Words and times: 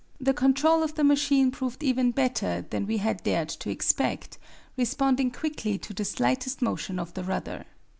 The 0.19 0.33
control 0.33 0.81
of 0.81 0.95
the 0.95 1.03
machine 1.03 1.51
proved 1.51 1.83
even 1.83 2.09
better 2.09 2.65
than 2.71 2.87
we 2.87 2.97
had 2.97 3.21
dared 3.21 3.49
to 3.49 3.69
expect, 3.69 4.39
responding 4.75 5.29
quickly 5.29 5.77
to 5.77 5.93
the 5.93 6.05
slightest 6.05 6.59
motion 6.59 6.97
of 6.97 7.13
the 7.13 7.23
rudder. 7.23 7.65